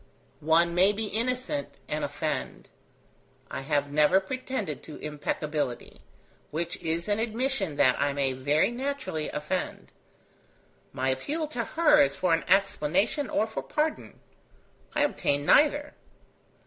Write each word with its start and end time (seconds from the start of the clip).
One 0.39 0.73
may 0.73 0.93
be 0.93 1.05
innocent 1.09 1.75
and 1.87 2.03
offend. 2.03 2.69
I 3.51 3.61
have 3.61 3.91
never 3.91 4.19
pretended 4.19 4.81
to 4.81 4.95
impeccability, 4.95 6.01
which 6.49 6.75
is 6.77 7.07
an 7.07 7.19
admission 7.19 7.75
that 7.75 8.01
I 8.01 8.11
may 8.11 8.33
very 8.33 8.71
naturally 8.71 9.29
offend. 9.29 9.91
My 10.91 11.09
appeal 11.09 11.45
to 11.49 11.63
her 11.63 12.01
is 12.01 12.15
for 12.15 12.33
an 12.33 12.43
explanation 12.47 13.29
or 13.29 13.45
for 13.45 13.61
pardon. 13.61 14.19
I 14.95 15.03
obtain 15.03 15.45
neither. 15.45 15.93